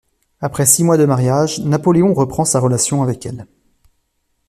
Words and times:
Après 0.39 0.65
six 0.65 0.83
mois 0.83 0.97
de 0.97 1.05
mariage, 1.05 1.59
Napoléon 1.59 2.15
reprend 2.15 2.43
sa 2.43 2.59
relation 2.59 3.03
avec 3.03 3.23
elle. 3.27 3.45